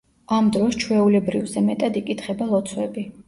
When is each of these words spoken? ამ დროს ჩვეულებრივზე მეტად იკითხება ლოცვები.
ამ 0.37 0.45
დროს 0.55 0.77
ჩვეულებრივზე 0.83 1.63
მეტად 1.67 2.01
იკითხება 2.03 2.51
ლოცვები. 2.55 3.05